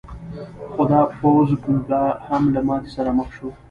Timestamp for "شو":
3.37-3.47